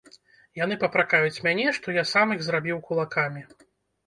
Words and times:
Яны 0.59 0.77
папракаюць 0.83 1.43
мяне, 1.49 1.67
што 1.79 1.93
я 1.99 2.05
сам 2.13 2.33
іх 2.37 2.41
зрабіў 2.49 2.81
кулакамі. 2.89 3.47